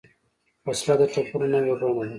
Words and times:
وسله 0.65 0.93
د 0.99 1.03
ټپونو 1.13 1.45
نوې 1.53 1.73
بڼه 1.79 1.87
ده 1.95 2.07